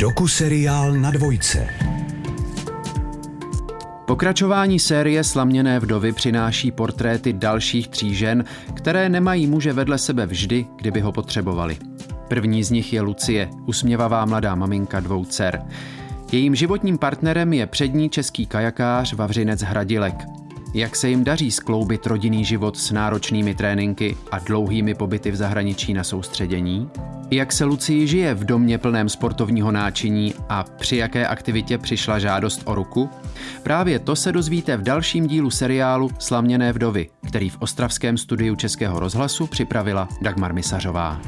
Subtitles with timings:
[0.00, 1.68] Doku-seriál na dvojce.
[4.06, 8.44] Pokračování série Slaměné vdovy přináší portréty dalších tří žen,
[8.74, 11.78] které nemají muže vedle sebe vždy, kdyby ho potřebovali.
[12.28, 15.62] První z nich je Lucie, usměvavá mladá maminka dvou dcer.
[16.32, 20.39] Jejím životním partnerem je přední český kajakář Vavřinec Hradilek.
[20.74, 25.94] Jak se jim daří skloubit rodinný život s náročnými tréninky a dlouhými pobyty v zahraničí
[25.94, 26.90] na soustředění?
[27.30, 32.62] Jak se Lucii žije v domě plném sportovního náčiní a při jaké aktivitě přišla žádost
[32.64, 33.10] o ruku?
[33.62, 39.00] Právě to se dozvíte v dalším dílu seriálu Slaměné vdovy, který v ostravském studiu Českého
[39.00, 41.20] rozhlasu připravila Dagmar Misařová.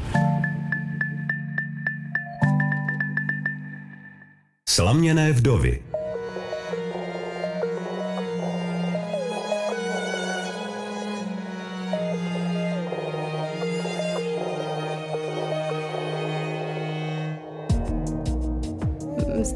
[4.69, 5.92] Slaměné vdovy.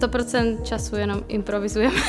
[0.01, 2.01] 100% času jenom improvizujeme.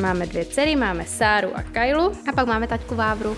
[0.00, 3.36] máme dvě dcery, máme Sáru a Kailu a pak máme taťku Vávru.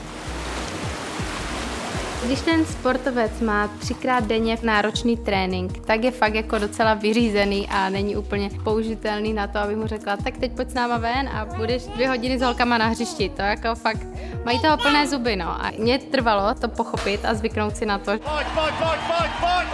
[2.27, 7.89] Když ten sportovec má třikrát denně náročný trénink, tak je fakt jako docela vyřízený a
[7.89, 11.45] není úplně použitelný na to, aby mu řekla, tak teď pojď s náma ven a
[11.45, 13.29] budeš dvě hodiny s holkama na hřišti.
[13.29, 14.07] To jako fakt,
[14.45, 15.49] mají toho plné zuby, no.
[15.49, 18.05] A mě trvalo to pochopit a zvyknout si na to.
[18.05, 19.73] Pojď, pojď, pojď, pojď, pojď, pojď.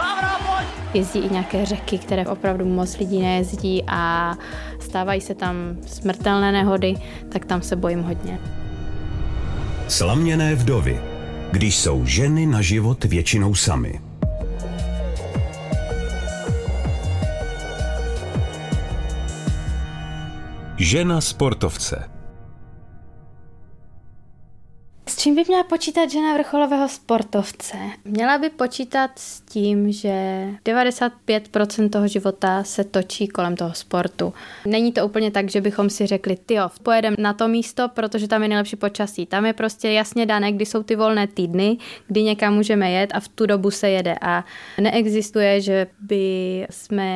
[0.94, 4.34] Jezdí i nějaké řeky, které opravdu moc lidí nejezdí a
[4.80, 6.94] stávají se tam smrtelné nehody,
[7.28, 8.40] tak tam se bojím hodně.
[9.88, 11.17] Slaměné vdovy.
[11.50, 14.00] Když jsou ženy na život většinou samy.
[20.76, 22.17] Žena sportovce.
[25.18, 27.76] Čím by měla počítat žena vrcholového sportovce?
[28.04, 34.32] Měla by počítat s tím, že 95% toho života se točí kolem toho sportu.
[34.66, 38.42] Není to úplně tak, že bychom si řekli, tyjo, pojedeme na to místo, protože tam
[38.42, 39.26] je nejlepší počasí.
[39.26, 41.76] Tam je prostě jasně dané, kdy jsou ty volné týdny,
[42.06, 44.14] kdy někam můžeme jet a v tu dobu se jede.
[44.20, 44.44] A
[44.80, 47.08] neexistuje, že by jsme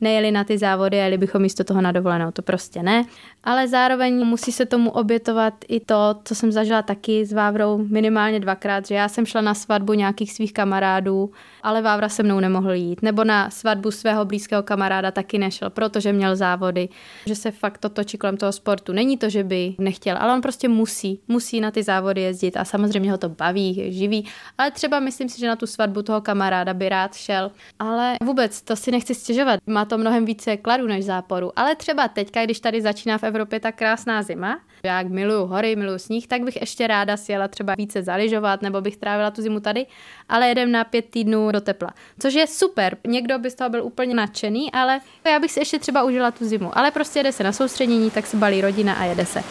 [0.00, 2.30] nejeli na ty závody a jeli bychom místo toho na dovolenou.
[2.30, 3.04] To prostě ne.
[3.44, 8.40] Ale zároveň musí se tomu obětovat i to, co jsem zažila taky s Vávrou minimálně
[8.40, 11.30] dvakrát, že já jsem šla na svatbu nějakých svých kamarádů,
[11.68, 13.02] ale Vávra se mnou nemohl jít.
[13.02, 16.88] Nebo na svatbu svého blízkého kamaráda taky nešel, protože měl závody.
[17.26, 18.92] Že se fakt to točí kolem toho sportu.
[18.92, 21.20] Není to, že by nechtěl, ale on prostě musí.
[21.28, 24.26] Musí na ty závody jezdit a samozřejmě ho to baví, je živý.
[24.58, 27.50] Ale třeba myslím si, že na tu svatbu toho kamaráda by rád šel.
[27.78, 29.60] Ale vůbec to si nechci stěžovat.
[29.66, 31.52] Má to mnohem více kladu než záporu.
[31.56, 35.98] Ale třeba teďka, když tady začíná v Evropě ta krásná zima, jak miluju hory, miluju
[35.98, 39.86] sníh, tak bych ještě ráda sjela třeba více zaližovat nebo bych trávila tu zimu tady,
[40.28, 41.90] ale jedem na pět týdnů do tepla.
[42.18, 42.96] Což je super.
[43.06, 46.48] Někdo by z toho byl úplně nadšený, ale já bych si ještě třeba užila tu
[46.48, 46.78] zimu.
[46.78, 49.44] Ale prostě jede se na soustředění, tak se balí rodina a jede se.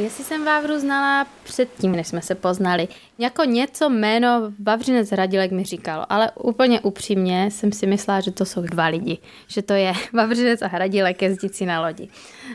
[0.00, 2.88] Jestli jsem Vávru znala předtím, než jsme se poznali,
[3.18, 8.44] jako něco jméno Vavřinec Hradilek mi říkalo, ale úplně upřímně jsem si myslela, že to
[8.44, 9.18] jsou dva lidi,
[9.48, 12.08] že to je Vavřinec a Hradilek jezdící na lodi.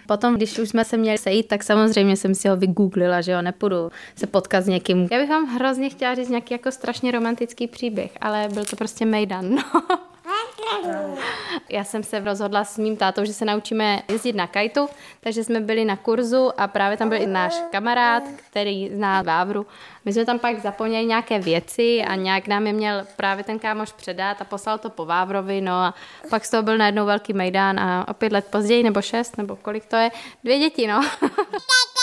[0.07, 3.41] Potom, když už jsme se měli sejít, tak samozřejmě jsem si ho vygooglila, že jo,
[3.41, 5.07] nepůjdu se potkat s někým.
[5.11, 9.05] Já bych vám hrozně chtěla říct nějaký jako strašně romantický příběh, ale byl to prostě
[9.05, 9.81] mejdan, no.
[11.69, 14.87] Já jsem se rozhodla s mým tátou, že se naučíme jezdit na kajtu,
[15.19, 19.67] takže jsme byli na kurzu a právě tam byl i náš kamarád, který zná Vávru.
[20.05, 23.91] My jsme tam pak zapomněli nějaké věci a nějak nám je měl právě ten kámoš
[23.91, 25.93] předat a poslal to po Vávrovi, no a
[26.29, 29.55] pak z toho byl najednou velký mejdán a o pět let později, nebo šest, nebo
[29.55, 30.11] kolik to je,
[30.43, 31.01] dvě děti, no.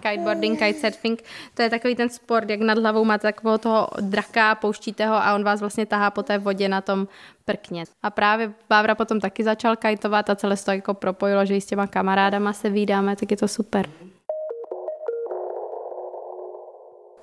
[0.00, 1.22] Kiteboarding, kitesurfing,
[1.54, 5.34] to je takový ten sport, jak nad hlavou máte takového toho draka, pouštíte ho a
[5.34, 7.08] on vás vlastně tahá po té vodě na tom
[7.44, 7.84] prkně.
[8.02, 11.60] A právě Vávra potom taky začal kajtovat a celé se to jako propojilo, že i
[11.60, 13.86] s těma kamarádama se vídáme, tak je to super.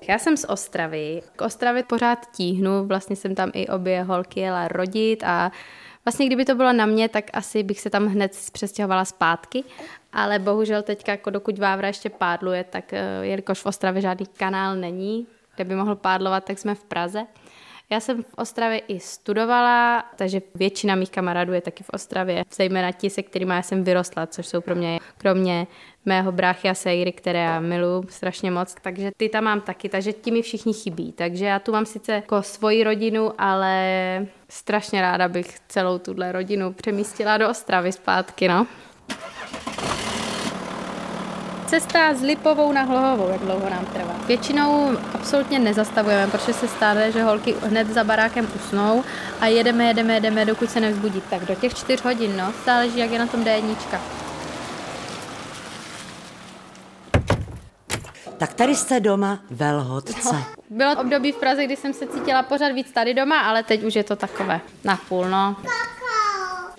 [0.07, 1.21] Já jsem z Ostravy.
[1.35, 5.51] K Ostravě pořád tíhnu, vlastně jsem tam i obě holky jela rodit a
[6.05, 9.63] Vlastně kdyby to bylo na mě, tak asi bych se tam hned přestěhovala zpátky,
[10.13, 14.75] ale bohužel teďka, jako dokud Vávra ještě pádluje, tak eh, jelikož v Ostravě žádný kanál
[14.75, 17.25] není, kde by mohl pádlovat, tak jsme v Praze.
[17.89, 22.91] Já jsem v Ostravě i studovala, takže většina mých kamarádů je taky v Ostravě, zejména
[22.91, 25.67] ti, se kterými jsem vyrostla, což jsou pro mě, kromě
[26.05, 30.13] mého bráchy a sejry, které já miluji strašně moc, takže ty tam mám taky, takže
[30.13, 31.11] ti mi všichni chybí.
[31.11, 36.73] Takže já tu mám sice jako svoji rodinu, ale strašně ráda bych celou tuhle rodinu
[36.73, 38.67] přemístila do Ostravy zpátky, no.
[41.65, 44.15] Cesta z Lipovou na Hlohovou, jak dlouho nám trvá.
[44.27, 49.03] Většinou absolutně nezastavujeme, protože se stane, že holky hned za barákem usnou
[49.41, 51.21] a jedeme, jedeme, jedeme, dokud se nevzbudí.
[51.29, 53.75] Tak do těch čtyř hodin, no, záleží, jak je na tom D1.
[58.37, 60.29] Tak tady jste doma velhodce.
[60.33, 63.83] No, bylo období v Praze, kdy jsem se cítila pořád víc tady doma, ale teď
[63.83, 65.55] už je to takové na půl, no.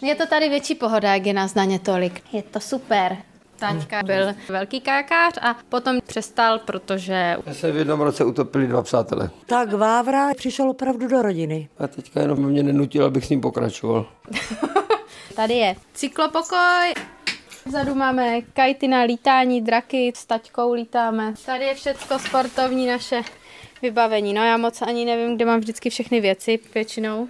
[0.03, 2.23] Je to tady větší pohoda, jak je nás na ně tolik.
[2.33, 3.17] Je to super.
[3.59, 7.37] Taťka byl velký kajakář a potom přestal, protože...
[7.47, 9.31] Já se v jednom roce utopili dva přátelé.
[9.47, 11.69] Tak Vávra přišel opravdu do rodiny.
[11.79, 14.07] A teďka jenom mě nenutil, abych s ním pokračoval.
[15.37, 16.95] Tady je cyklopokoj,
[17.67, 21.35] Vzadu máme kajty na lítání, draky, s taťkou lítáme.
[21.47, 23.23] Tady je všecko sportovní naše
[23.83, 24.35] vybavení.
[24.35, 27.29] No já moc ani nevím, kde mám vždycky všechny věci většinou.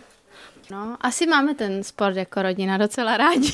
[0.71, 3.49] No, asi máme ten sport jako rodina docela rádi.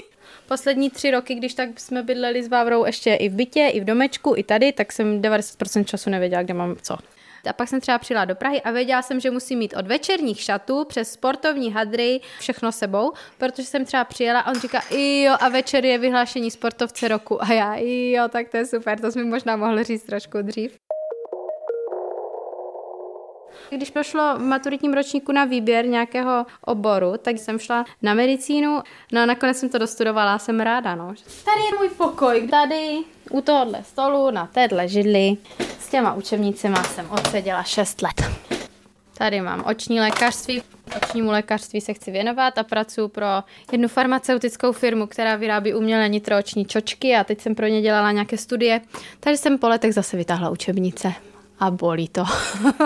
[0.48, 3.84] Poslední tři roky, když tak jsme bydleli s Vávrou ještě i v bytě, i v
[3.84, 6.96] domečku, i tady, tak jsem 90% času nevěděla, kde mám co.
[7.50, 10.40] A pak jsem třeba přijela do Prahy a věděla jsem, že musím mít od večerních
[10.40, 14.82] šatů přes sportovní hadry všechno sebou, protože jsem třeba přijela a on říká,
[15.24, 17.42] jo, a večer je vyhlášení sportovce roku.
[17.42, 20.78] A já, jo, tak to je super, to jsme možná mohli říct trošku dřív.
[23.70, 28.82] Když prošlo v maturitním ročníku na výběr nějakého oboru, tak jsem šla na medicínu,
[29.12, 31.14] no a nakonec jsem to dostudovala jsem ráda, no.
[31.44, 32.98] Tady je můj pokoj, tady
[33.30, 35.36] u tohohle stolu, na téhle židli.
[35.78, 38.22] S těma učebnicema jsem odseděla 6 let.
[39.18, 40.62] Tady mám oční lékařství.
[41.02, 43.26] Očnímu lékařství se chci věnovat a pracuji pro
[43.72, 48.36] jednu farmaceutickou firmu, která vyrábí umělé nitrooční čočky a teď jsem pro ně dělala nějaké
[48.36, 48.80] studie.
[49.20, 51.12] Takže jsem po letech zase vytáhla učebnice
[51.60, 52.24] a bolí to.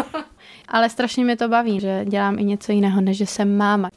[0.69, 3.89] Ale strašně mě to baví, že dělám i něco jiného, než že jsem máma.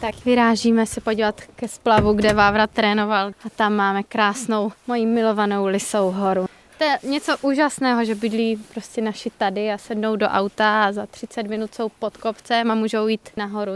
[0.00, 5.66] Tak vyrážíme se podívat ke splavu, kde Vávra trénoval a tam máme krásnou moji milovanou
[5.66, 6.46] Lisou horu.
[6.78, 11.06] To je něco úžasného, že bydlí prostě naši tady a sednou do auta a za
[11.06, 13.72] 30 minut jsou pod kopcem a můžou jít nahoru.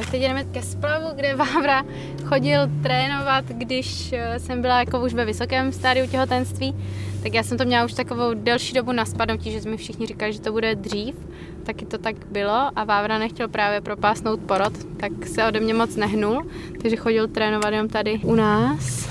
[0.00, 1.82] Tak teď jdeme ke splavu, kde Vávra
[2.24, 6.74] chodil trénovat, když eh, jsem byla jako už ve vysokém stádiu těhotenství.
[7.22, 10.32] Tak já jsem to měla už takovou delší dobu na spadnutí, že jsme všichni říkali,
[10.32, 11.14] že to bude dřív.
[11.62, 15.96] Taky to tak bylo a Vávra nechtěl právě propásnout porod, tak se ode mě moc
[15.96, 16.46] nehnul,
[16.82, 19.08] takže chodil trénovat jenom tady u nás.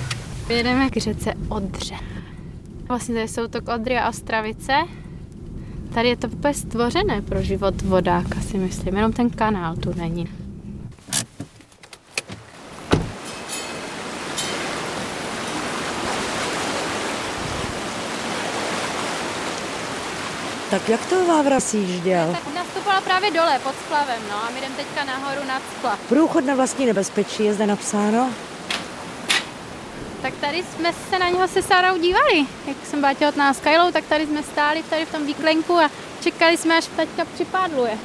[0.50, 1.96] Jedeme k řece Odře.
[2.88, 4.74] Vlastně tady jsou to Odry a Ostravice.
[5.94, 10.49] Tady je to úplně stvořené pro život vodáka, si myslím, jenom ten kanál tu není.
[20.70, 22.32] Tak jak to Vávra sjížděl?
[22.32, 26.00] Tak nastupovala právě dole pod splavem, no a my jdeme teďka nahoru nad splav.
[26.00, 28.30] Průchod na vlastní nebezpečí je zde napsáno.
[30.22, 32.46] Tak tady jsme se na něho se Sárou dívali.
[32.68, 35.90] Jak jsem byla těhotná s Kajlou, tak tady jsme stáli tady v tom výklenku a
[36.22, 37.98] čekali jsme, až taťka připádluje.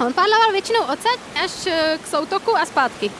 [0.00, 3.10] On pádloval většinou odsaď až eh, k soutoku a zpátky.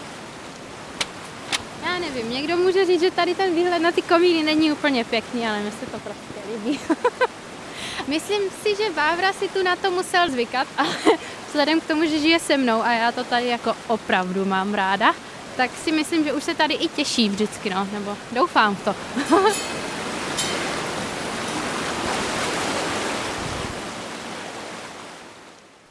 [1.86, 5.46] Já nevím, někdo může říct, že tady ten výhled na ty komíny není úplně pěkný,
[5.48, 6.80] ale mi se to prostě líbí.
[8.08, 10.96] Myslím si, že Vávra si tu na to musel zvykat, ale
[11.46, 15.14] vzhledem k tomu, že žije se mnou a já to tady jako opravdu mám ráda,
[15.56, 18.94] tak si myslím, že už se tady i těší vždycky, no, nebo doufám v to.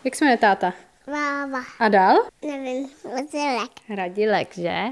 [0.04, 0.74] Jak se jmenuje táta?
[1.08, 1.64] Váva.
[1.80, 2.18] A dál?
[2.46, 3.72] Nevím, Radilek.
[3.96, 4.86] Radilek, že?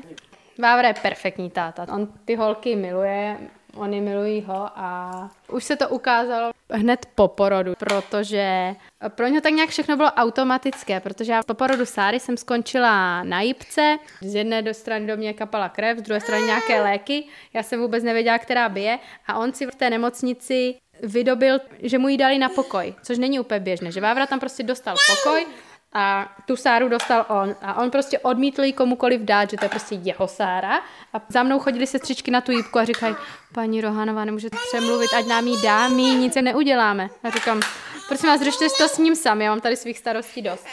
[0.59, 1.87] Vávra je perfektní táta.
[1.93, 3.37] On ty holky miluje,
[3.75, 8.75] oni milují ho a už se to ukázalo hned po porodu, protože
[9.09, 13.41] pro něho tak nějak všechno bylo automatické, protože já po porodu Sáry jsem skončila na
[13.41, 17.23] jípce, z jedné do strany do mě kapala krev, z druhé strany nějaké léky,
[17.53, 18.99] já jsem vůbec nevěděla, která bije.
[19.27, 23.39] A on si v té nemocnici vydobil, že mu ji dali na pokoj, což není
[23.39, 25.45] úplně běžné, že Vávra tam prostě dostal pokoj,
[25.93, 27.55] a tu Sáru dostal on.
[27.61, 30.77] A on prostě odmítl jí komukoliv dát, že to je prostě jeho Sára.
[31.13, 33.15] A za mnou chodili sestřičky na tu jípku a říkají,
[33.53, 37.09] paní Rohanová, nemůžete přemluvit, ať nám jí dá, my nic se neuděláme.
[37.23, 37.61] A říkám,
[38.07, 40.65] prosím vás, řešte to s ním sami, já mám tady svých starostí dost.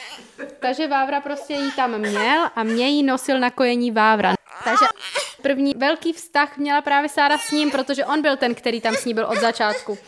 [0.61, 4.35] Takže Vávra prostě jí tam měl a mě jí nosil na kojení Vávra.
[4.64, 4.87] Takže
[5.42, 9.04] první velký vztah měla právě Sára s ním, protože on byl ten, který tam s
[9.04, 9.99] ní byl od začátku.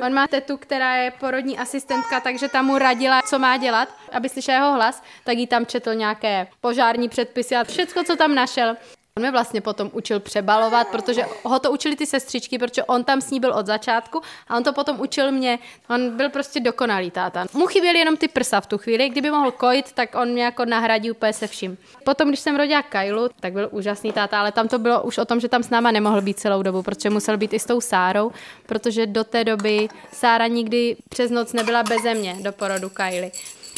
[0.00, 4.28] On má tetu, která je porodní asistentka, takže tam mu radila, co má dělat, aby
[4.28, 8.76] slyšel jeho hlas, tak jí tam četl nějaké požární předpisy a všechno, co tam našel.
[9.20, 13.20] On mě vlastně potom učil přebalovat, protože ho to učili ty sestřičky, protože on tam
[13.20, 15.58] s ní byl od začátku a on to potom učil mě.
[15.90, 17.46] On byl prostě dokonalý táta.
[17.52, 20.64] Mu chyběly jenom ty prsa v tu chvíli, kdyby mohl kojit, tak on mě jako
[20.64, 21.78] nahradí úplně se vším.
[22.04, 25.24] Potom, když jsem rodila Kailu, tak byl úžasný táta, ale tam to bylo už o
[25.24, 27.80] tom, že tam s náma nemohl být celou dobu, protože musel být i s tou
[27.80, 28.32] Sárou,
[28.66, 33.32] protože do té doby Sára nikdy přes noc nebyla beze mě do porodu Kaily.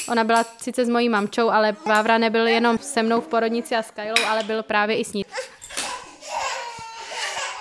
[0.08, 3.82] Ona byla sice s mojí mamčou, ale Vávra nebyl jenom se mnou v porodnici a
[3.82, 5.24] s Kajlou, ale byl právě i s ní.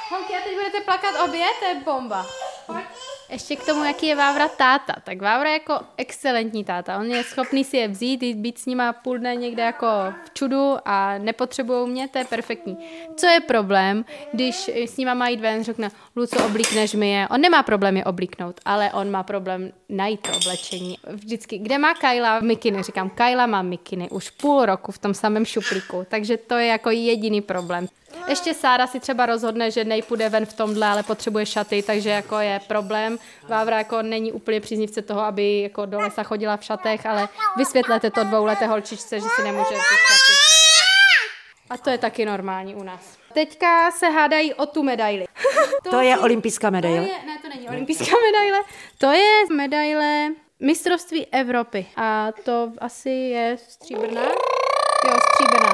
[0.09, 1.45] Holky, a teď budete plakat obě?
[1.59, 2.25] To je bomba.
[2.67, 3.10] Pojď.
[3.31, 4.95] Ještě k tomu, jaký je Vávra táta.
[5.03, 6.99] Tak Vávra je jako excelentní táta.
[6.99, 9.87] On je schopný si je vzít, jít být s nima půl dne někde jako
[10.25, 12.77] v čudu a nepotřebují mě, to je perfektní.
[13.15, 17.27] Co je problém, když s nima má jít ven, řekne, Luco, oblíkneš mi je.
[17.27, 20.97] On nemá problém je oblíknout, ale on má problém najít to oblečení.
[21.07, 22.83] Vždycky, kde má Kyla mikiny?
[22.83, 26.89] Říkám, Kyla má mikiny už půl roku v tom samém šuplíku, takže to je jako
[26.89, 27.87] jediný problém.
[28.27, 32.39] Ještě Sára si třeba rozhodne, že nejpůjde ven v tomhle, ale potřebuje šaty, takže jako
[32.39, 33.17] je problém.
[33.47, 38.11] Vávra jako není úplně příznivce toho, aby jako do lesa chodila v šatech, ale vysvětlete
[38.11, 40.33] to dvouleté holčičce, že si nemůže vzít šaty.
[41.69, 43.17] A to je taky normální u nás.
[43.33, 45.25] Teďka se hádají o tu medaili.
[45.89, 46.97] To je olympijská To medaile.
[47.07, 48.59] je, ne, to není olympijská medaile.
[48.97, 50.27] To je medaile
[50.59, 51.85] mistrovství Evropy.
[51.95, 54.21] A to asi je stříbrná.
[55.07, 55.71] Jo, stříbrná.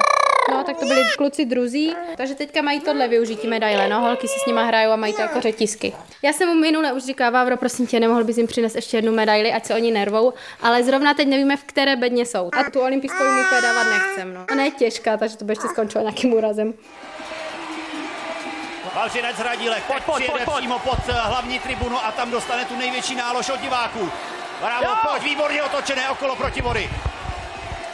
[0.50, 4.40] No, tak to byli kluci druzí, takže teďka mají tohle využití medaile, no, holky si
[4.40, 5.92] s nima hrajou a mají to jako řetisky.
[6.22, 9.12] Já jsem mu minule už říkala, Vávro, prosím tě, nemohl bys jim přinést ještě jednu
[9.12, 12.50] medaili, ať se oni nervou, ale zrovna teď nevíme, v které bedně jsou.
[12.52, 14.46] A tu olympijskou jim úplně dávat nechcem, no.
[14.52, 16.74] Ona je těžká, takže to by ještě skončilo nějakým úrazem.
[18.94, 22.76] Vavřinec Radílek pojď, pojď, přijede pojď, přímo pod eh, hlavní tribunu a tam dostane tu
[22.76, 24.10] největší nálož od diváků.
[24.60, 26.90] Bravo, pojď, výborně otočené okolo proti vody.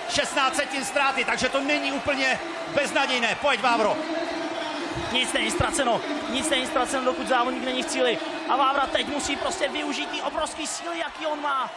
[0.09, 2.41] 16 setin ztráty, takže to není úplně
[2.75, 3.37] beznadějné.
[3.41, 3.97] Pojď, Vávro.
[5.13, 8.19] Nic není ztraceno, nic není ztraceno, dokud závodník není v cíli.
[8.49, 11.71] A Vávra teď musí prostě využít ty obrovský síly, jaký on má.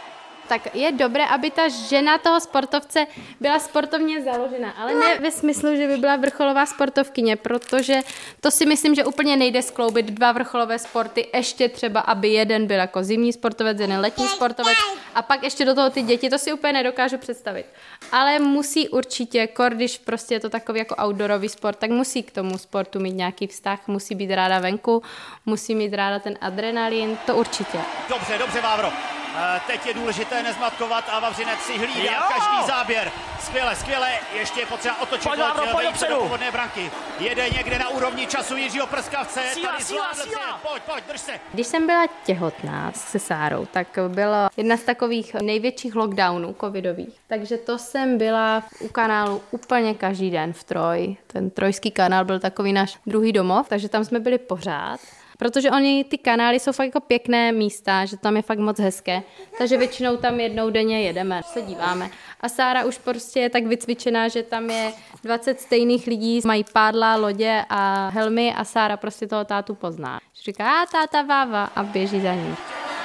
[0.48, 3.08] Tak je dobré, aby ta žena toho sportovce
[3.40, 8.00] byla sportovně založena, ale ne ve smyslu, že by byla vrcholová sportovkyně, protože
[8.42, 12.78] to si myslím, že úplně nejde skloubit dva vrcholové sporty, ještě třeba, aby jeden byl
[12.78, 14.78] jako zimní sportovec, jeden letní sportovec
[15.16, 17.66] a pak ještě do toho ty děti, to si úplně nedokážu představit.
[18.12, 22.32] Ale musí určitě, kor, když prostě je to takový jako outdoorový sport, tak musí k
[22.32, 25.04] tomu sportu mít nějaký vztah, musí být ráda venku,
[25.46, 27.78] musí mít ráda ten adrenalin, to určitě.
[28.10, 28.92] Dobře, dobře, Vávro.
[29.40, 32.22] Eh, Teď je důležité nezmatkovat a Vavřinec si hlídá Jo!
[32.30, 33.12] každý záběr.
[33.40, 34.10] Skvěle, skvěle.
[34.40, 36.92] Ještě je potřeba otočit Pojď, Vávro, loď, pojď do branky.
[37.20, 39.42] Jede někde na úrovni času Jiřího Prskavce.
[39.54, 40.60] Síla, Tady síla, síla.
[40.72, 41.32] Pojď, pojď, drž se.
[41.54, 47.16] Když jsem byla těhotná se Sárou, tak byla jedna z takových největších lockdownů covidových.
[47.28, 51.18] Takže to jsem byla u kanálu úplně každý den v Troj.
[51.28, 55.00] Ten trojský kanál byl takový náš druhý domov, takže tam jsme byli pořád.
[55.38, 59.24] Protože oni, ty kanály jsou fakt jako pěkné místa, že tam je fakt moc hezké.
[59.58, 62.10] Takže většinou tam jednou denně jedeme, se díváme.
[62.42, 67.16] A Sára už prostě je tak vycvičená, že tam je 20 stejných lidí, mají pádla,
[67.16, 70.20] lodě a helmy a Sára prostě toho tátu pozná.
[70.44, 72.58] Říká, a táta váva a běží za ním.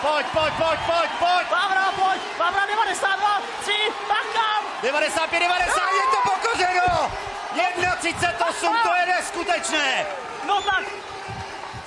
[0.02, 1.46] Pojď, pojď, pojď, pojď, pojď.
[1.50, 3.72] Vávra, pojď, Vávra 92, 3,
[4.08, 4.60] tak tam.
[4.82, 7.10] 95, 90, je to pokořeno!
[7.54, 10.06] 1,38, to je neskutečné!
[10.46, 10.84] No tak,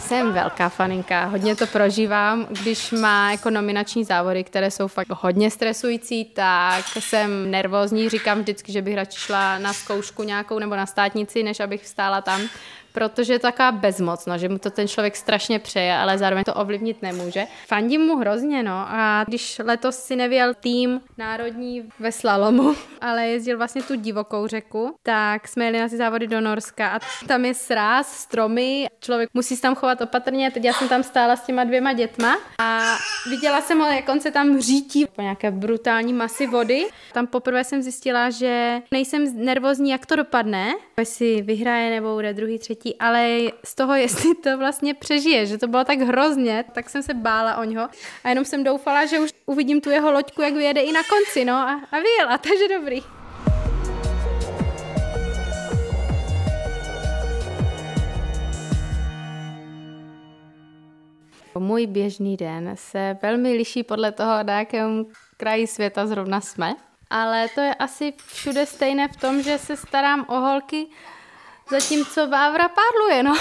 [0.08, 2.48] Jsem velká faninka, hodně to prožívám.
[2.50, 8.10] Když má jako nominační závody, které jsou fakt hodně stresující, tak jsem nervózní.
[8.10, 12.22] Říkám vždycky, že bych radši šla na zkoušku nějakou nebo na státnici, než abych stála
[12.22, 12.42] tam,
[12.96, 16.54] protože je taková bezmoc, no, že mu to ten člověk strašně přeje, ale zároveň to
[16.54, 17.46] ovlivnit nemůže.
[17.68, 23.58] Fandím mu hrozně, no, a když letos si nevěl tým národní ve slalomu, ale jezdil
[23.58, 27.54] vlastně tu divokou řeku, tak jsme jeli na ty závody do Norska a tam je
[27.54, 31.64] sráz, stromy, člověk musí se tam chovat opatrně, teď já jsem tam stála s těma
[31.64, 32.96] dvěma dětma a
[33.30, 36.86] viděla jsem ho, jak on se tam řítí po nějaké brutální masy vody.
[37.14, 42.60] Tam poprvé jsem zjistila, že nejsem nervózní, jak to dopadne, jestli vyhraje nebo bude druhý,
[42.60, 47.04] třetí, ale z toho, jestli to vlastně přežije, že to bylo tak hrozně, tak jsem
[47.04, 47.90] se bála o něho
[48.24, 51.46] a jenom jsem doufala, že už uvidím tu jeho loďku, jak vyjede i na konci,
[51.46, 53.02] no a, a vyjela, takže dobrý.
[61.60, 65.06] Můj běžný den se velmi liší podle toho, na jakém
[65.38, 66.76] kraji světa zrovna jsme.
[67.10, 70.88] Ale to je asi všude stejné v tom, že se starám o holky,
[71.70, 73.36] zatímco Vávra pádluje, no.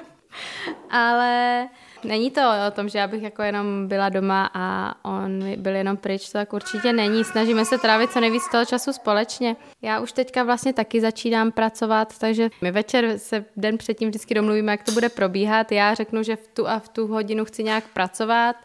[0.90, 1.68] Ale
[2.04, 5.96] Není to o tom, že já bych jako jenom byla doma a on byl jenom
[5.96, 7.24] pryč, to tak určitě není.
[7.24, 9.56] Snažíme se trávit co nejvíc toho času společně.
[9.82, 14.72] Já už teďka vlastně taky začínám pracovat, takže my večer se den předtím vždycky domluvíme,
[14.72, 15.72] jak to bude probíhat.
[15.72, 18.56] Já řeknu, že v tu a v tu hodinu chci nějak pracovat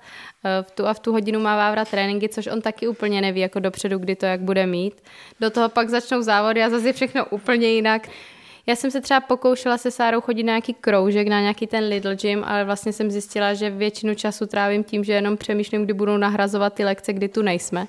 [0.61, 3.59] v tu a v tu hodinu má Vávra tréninky, což on taky úplně neví jako
[3.59, 5.01] dopředu, kdy to jak bude mít.
[5.39, 8.07] Do toho pak začnou závody a zase všechno úplně jinak.
[8.67, 12.15] Já jsem se třeba pokoušela se Sárou chodit na nějaký kroužek, na nějaký ten Little
[12.15, 16.17] Gym, ale vlastně jsem zjistila, že většinu času trávím tím, že jenom přemýšlím, kdy budou
[16.17, 17.87] nahrazovat ty lekce, kdy tu nejsme.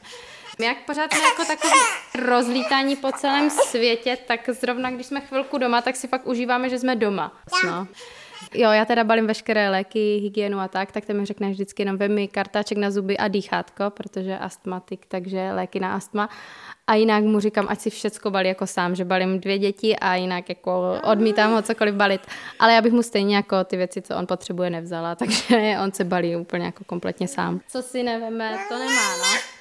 [0.60, 1.80] Jak pořád jsme jako takový
[2.26, 6.78] rozlítání po celém světě, tak zrovna když jsme chvilku doma, tak si fakt užíváme, že
[6.78, 7.32] jsme doma.
[7.64, 7.86] No.
[8.54, 11.96] Jo, já teda balím veškeré léky, hygienu a tak, tak to mi řekne vždycky jenom
[11.96, 16.28] vemi kartáček na zuby a dýchátko, protože astmatik, takže léky na astma.
[16.86, 20.14] A jinak mu říkám, ať si všecko balí jako sám, že balím dvě děti a
[20.14, 22.20] jinak jako odmítám ho cokoliv balit.
[22.58, 26.04] Ale já bych mu stejně jako ty věci, co on potřebuje, nevzala, takže on se
[26.04, 27.60] balí úplně jako kompletně sám.
[27.68, 29.53] Co si neveme, to nemá, no.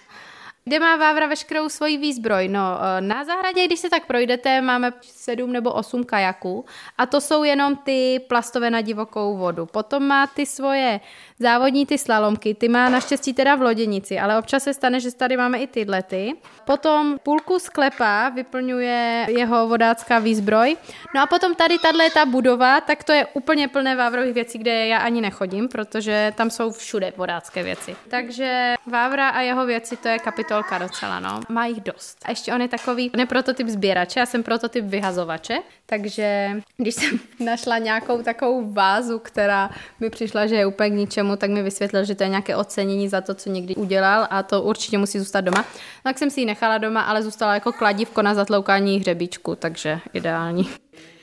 [0.65, 2.47] Kde má Vávra veškerou svoji výzbroj?
[2.47, 6.65] No, eh, na zahradě, když se tak projdete, máme sedm nebo osm kajaků
[6.97, 9.65] a to jsou jenom ty plastové na divokou vodu.
[9.65, 10.99] Potom má ty svoje
[11.43, 15.37] závodní ty slalomky, ty má naštěstí teda v loděnici, ale občas se stane, že tady
[15.37, 16.33] máme i tyhle ty.
[16.65, 20.77] Potom půlku sklepa vyplňuje jeho vodácká výzbroj.
[21.15, 24.87] No a potom tady tahle ta budova, tak to je úplně plné Vávrových věcí, kde
[24.87, 27.95] já ani nechodím, protože tam jsou všude vodácké věci.
[28.09, 31.41] Takže Vávra a jeho věci, to je kapitolka docela, no.
[31.49, 32.17] Má jich dost.
[32.25, 37.19] A ještě on je takový, ne prototyp sběrače, já jsem prototyp vyhazovače, takže když jsem
[37.39, 39.69] našla nějakou takovou vázu, která
[39.99, 43.09] mi přišla, že je úplně k ničemu, tak mi vysvětlil, že to je nějaké ocenění
[43.09, 45.65] za to, co někdy udělal a to určitě musí zůstat doma.
[46.03, 50.69] Tak jsem si ji nechala doma, ale zůstala jako kladívko na zatloukání hřebíčku, takže ideální.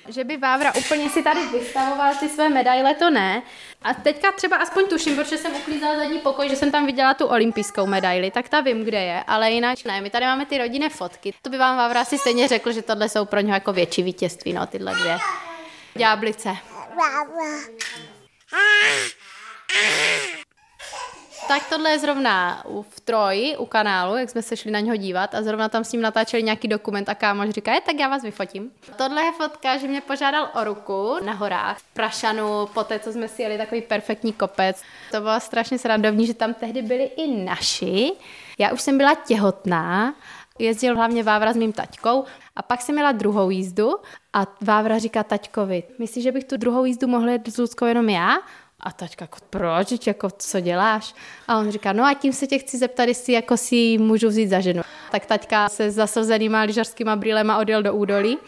[0.08, 3.42] Že by Vávra úplně si tady vystavoval ty své medaile, to ne.
[3.82, 7.26] A teďka třeba aspoň tuším, protože jsem uklízela zadní pokoj, že jsem tam viděla tu
[7.26, 10.00] olympijskou medaili, tak ta vím, kde je, ale jinak ne.
[10.00, 11.34] My tady máme ty rodinné fotky.
[11.42, 14.52] To by vám Vávra asi stejně řekl, že tohle jsou pro něho jako větší vítězství,
[14.52, 15.18] no, tyhle dvě.
[15.94, 16.56] Ďáblice.
[21.48, 25.34] Tak tohle je zrovna v Troji, u kanálu, jak jsme se šli na něho dívat
[25.34, 28.22] a zrovna tam s ním natáčeli nějaký dokument a kámoš říká, je, tak já vás
[28.22, 28.70] vyfotím.
[28.96, 33.12] Tohle je fotka, že mě požádal o ruku na horách v Prašanu, po té, co
[33.12, 34.82] jsme si jeli takový perfektní kopec.
[35.10, 38.12] To bylo strašně srandovní, že tam tehdy byli i naši.
[38.58, 40.14] Já už jsem byla těhotná,
[40.58, 42.24] jezdil hlavně Vávra s mým taťkou
[42.56, 43.92] a pak jsem měla druhou jízdu
[44.32, 48.08] a Vávra říká taťkovi, myslíš, že bych tu druhou jízdu mohla jít s Luckou jenom
[48.08, 48.38] já?
[48.80, 51.14] A taťka, jako, proč, jako, co děláš?
[51.48, 54.46] A on říká, no a tím se tě chci zeptat, jestli jako si můžu vzít
[54.46, 54.82] za ženu.
[55.10, 58.38] Tak taťka se zasazenýma lyžařskýma brýlema odjel do údolí.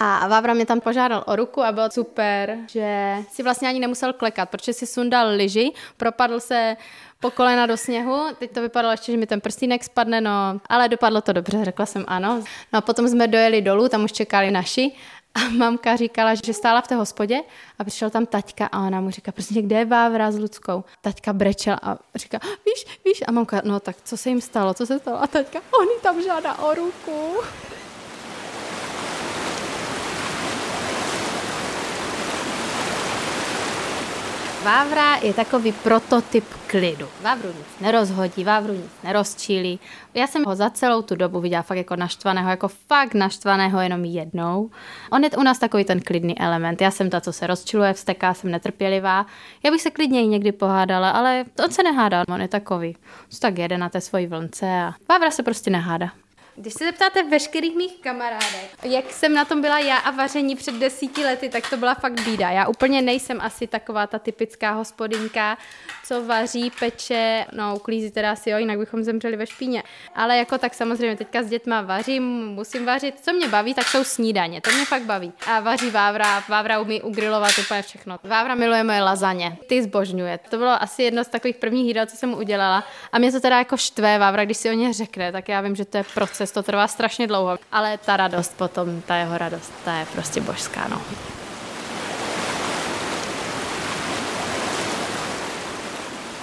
[0.00, 4.12] A Vávra mě tam požádal o ruku a bylo super, že si vlastně ani nemusel
[4.12, 6.76] klekat, protože si sundal lyži, propadl se
[7.20, 10.88] po kolena do sněhu, teď to vypadalo ještě, že mi ten prstínek spadne, no, ale
[10.88, 12.42] dopadlo to dobře, řekla jsem ano.
[12.72, 14.92] No a potom jsme dojeli dolů, tam už čekali naši
[15.38, 17.40] a mamka říkala, že stála v té hospodě
[17.78, 20.84] a přišel tam taťka a ona mu říká, prostě kde je Vávra s Ludskou?
[21.00, 24.86] Taťka brečel a říká, víš, víš, a mamka, no tak co se jim stalo, co
[24.86, 25.22] se stalo?
[25.22, 27.34] A taťka, on tam žádá o ruku.
[34.68, 37.08] Vávra je takový prototyp klidu.
[37.22, 39.80] Vávru nic nerozhodí, Vávru nic nerozčílí.
[40.14, 44.04] Já jsem ho za celou tu dobu viděla fakt jako naštvaného, jako fakt naštvaného jenom
[44.04, 44.70] jednou.
[45.10, 46.80] On je u nás takový ten klidný element.
[46.80, 49.26] Já jsem ta, co se rozčiluje, vsteká, jsem netrpělivá.
[49.64, 52.96] Já bych se klidně někdy pohádala, ale on se nehádá, on je takový.
[53.28, 56.10] Co tak jede na té svojí vlnce a Vávra se prostě nehádá.
[56.60, 60.74] Když se zeptáte veškerých mých kamarádek, jak jsem na tom byla já a vaření před
[60.74, 62.50] desíti lety, tak to byla fakt bída.
[62.50, 65.58] Já úplně nejsem asi taková ta typická hospodinka,
[66.04, 69.82] co vaří, peče, no uklízí teda asi jo, jinak bychom zemřeli ve špíně.
[70.14, 73.14] Ale jako tak samozřejmě teďka s dětma vařím, musím vařit.
[73.22, 75.32] Co mě baví, tak jsou snídaně, to mě fakt baví.
[75.46, 78.18] A vaří Vávra, Vávra umí ugrilovat úplně všechno.
[78.24, 80.38] Vávra miluje moje lazaně, ty zbožňuje.
[80.50, 82.84] To bylo asi jedno z takových prvních jídel, co jsem udělala.
[83.12, 85.76] A mě to teda jako štve, Vávra, když si o ně řekne, tak já vím,
[85.76, 87.58] že to je proces, to trvá strašně dlouho.
[87.72, 91.02] Ale ta radost potom, ta jeho radost, ta je prostě božská, no.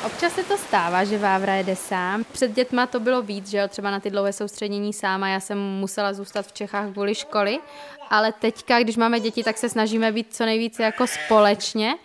[0.06, 2.24] Občas se to stává, že Vávra jede sám.
[2.32, 5.40] Před dětma to bylo víc, že jo, třeba na ty dlouhé soustředění sám a já
[5.40, 7.60] jsem musela zůstat v Čechách kvůli školy,
[8.10, 11.96] ale teďka, když máme děti, tak se snažíme být co nejvíce jako společně.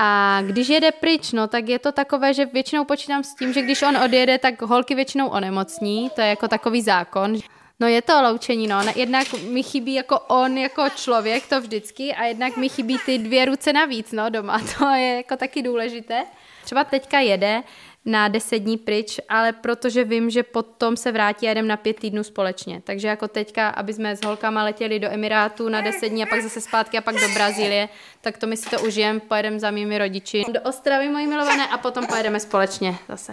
[0.00, 3.62] A když jede pryč, no, tak je to takové, že většinou počítám s tím, že
[3.62, 7.36] když on odjede, tak holky většinou onemocní, to je jako takový zákon.
[7.80, 8.80] No je to loučení, no.
[8.94, 13.44] Jednak mi chybí jako on, jako člověk, to vždycky, a jednak mi chybí ty dvě
[13.44, 14.60] ruce navíc, no, doma.
[14.78, 16.24] To je jako taky důležité.
[16.64, 17.62] Třeba teďka jede
[18.08, 22.00] na deset dní pryč, ale protože vím, že potom se vrátí a jdem na pět
[22.00, 22.82] týdnů společně.
[22.84, 26.42] Takže jako teďka, aby jsme s holkama letěli do Emirátu na deset dní a pak
[26.42, 27.88] zase zpátky a pak do Brazílie,
[28.20, 31.78] tak to my si to užijem, pojedeme za mými rodiči do Ostravy, mojí milované, a
[31.78, 33.32] potom pojedeme společně zase.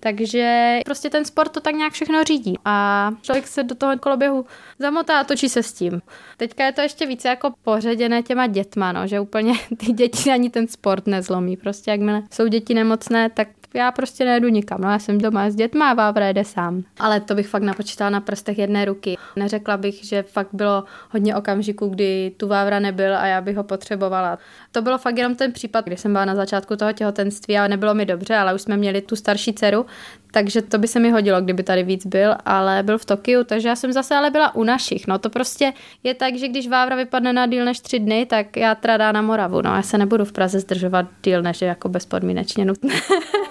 [0.00, 4.46] Takže prostě ten sport to tak nějak všechno řídí a člověk se do toho koloběhu
[4.78, 6.02] zamotá a točí se s tím.
[6.36, 10.50] Teďka je to ještě více jako poředěné těma dětma, no, že úplně ty děti ani
[10.50, 11.56] ten sport nezlomí.
[11.56, 14.80] Prostě jakmile jsou děti nemocné, tak já prostě nejedu nikam.
[14.80, 16.82] No, já jsem doma s dětma a Vávra jede sám.
[16.98, 19.16] Ale to bych fakt napočítala na prstech jedné ruky.
[19.36, 23.64] Neřekla bych, že fakt bylo hodně okamžiků, kdy tu Vávra nebyl a já bych ho
[23.64, 24.38] potřebovala.
[24.72, 27.94] To bylo fakt jenom ten případ, kdy jsem byla na začátku toho těhotenství a nebylo
[27.94, 29.86] mi dobře, ale už jsme měli tu starší dceru,
[30.32, 33.68] takže to by se mi hodilo, kdyby tady víc byl, ale byl v Tokiu, takže
[33.68, 35.06] já jsem zase ale byla u našich.
[35.06, 38.56] No to prostě je tak, že když Vávra vypadne na díl než tři dny, tak
[38.56, 39.62] já tradá na Moravu.
[39.62, 42.94] No já se nebudu v Praze zdržovat díl, než jako bezpodmínečně nutné.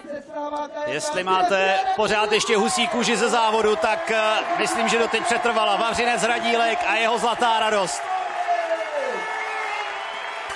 [0.86, 6.22] Jestli máte pořád ještě husí kůži ze závodu, tak uh, myslím, že doteď přetrvala Vavřinec
[6.22, 8.02] Hradílek a jeho zlatá radost.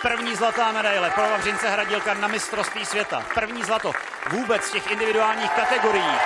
[0.01, 3.23] První zlatá medaile pro Vavřince Hradílka na mistrovství světa.
[3.33, 3.91] První zlato
[4.31, 6.21] vůbec v těch individuálních kategoriích.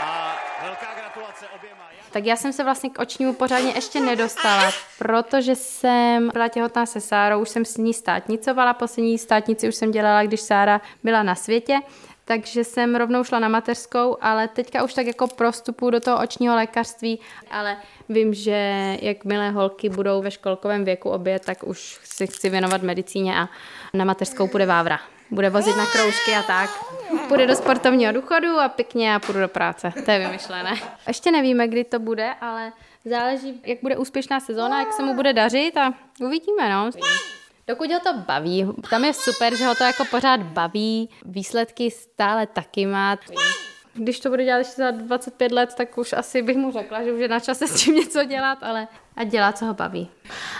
[0.00, 1.82] A velká gratulace oběma.
[2.12, 7.00] Tak já jsem se vlastně k očnímu pořádně ještě nedostala, protože jsem byla těhotná se
[7.00, 11.34] Sárou, už jsem s ní státnicovala, poslední státnici už jsem dělala, když Sára byla na
[11.34, 11.80] světě,
[12.24, 16.54] takže jsem rovnou šla na mateřskou, ale teďka už tak jako prostupu do toho očního
[16.54, 17.76] lékařství, ale
[18.08, 23.38] vím, že jakmile holky budou ve školkovém věku obě, tak už si chci věnovat medicíně
[23.40, 23.48] a
[23.94, 25.00] na mateřskou půjde Vávra.
[25.30, 26.70] Bude vozit na kroužky a tak.
[27.28, 29.92] Půjde do sportovního důchodu a pěkně a půjdu do práce.
[30.04, 30.74] To je vymyšlené.
[31.08, 32.72] Ještě nevíme, kdy to bude, ale
[33.04, 36.90] záleží, jak bude úspěšná sezóna, jak se mu bude dařit a uvidíme, no.
[37.66, 42.46] Dokud ho to baví, tam je super, že ho to jako pořád baví, výsledky stále
[42.46, 43.16] taky má.
[43.94, 47.12] Když to bude dělat ještě za 25 let, tak už asi bych mu řekla, že
[47.12, 50.08] už je na čase s tím něco dělat, ale a dělá, co ho baví.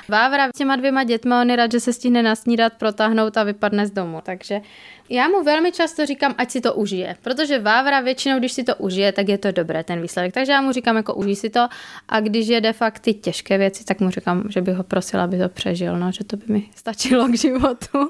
[0.09, 3.91] Vávra těma dvěma dětma, on je rád, že se stihne nasnídat, protáhnout a vypadne z
[3.91, 4.21] domu.
[4.23, 4.61] Takže
[5.09, 8.77] já mu velmi často říkám, ať si to užije, protože Vávra většinou, když si to
[8.77, 10.35] užije, tak je to dobré ten výsledek.
[10.35, 11.69] Takže já mu říkám, jako užij si to
[12.09, 15.39] a když jede fakt ty těžké věci, tak mu říkám, že bych ho prosila, aby
[15.39, 18.09] to přežil, no, že to by mi stačilo k životu.